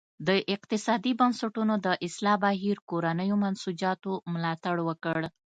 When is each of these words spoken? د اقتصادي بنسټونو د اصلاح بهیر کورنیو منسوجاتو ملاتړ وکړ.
د 0.27 0.29
اقتصادي 0.55 1.11
بنسټونو 1.19 1.73
د 1.85 1.87
اصلاح 2.07 2.35
بهیر 2.45 2.77
کورنیو 2.89 3.41
منسوجاتو 3.43 4.11
ملاتړ 4.33 4.75
وکړ. 4.87 5.17